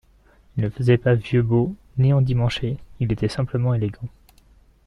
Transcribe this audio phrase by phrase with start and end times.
[0.57, 4.09] Il ne faisait pas vieux beau, ni endimanché, il était simplement élégant.